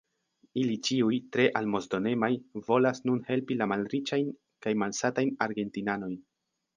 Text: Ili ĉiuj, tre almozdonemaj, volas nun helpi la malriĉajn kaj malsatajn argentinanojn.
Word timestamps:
Ili 0.59 0.75
ĉiuj, 0.87 1.17
tre 1.35 1.43
almozdonemaj, 1.59 2.29
volas 2.69 3.01
nun 3.09 3.21
helpi 3.27 3.57
la 3.59 3.67
malriĉajn 3.73 4.31
kaj 4.67 4.73
malsatajn 4.85 5.31
argentinanojn. 5.47 6.17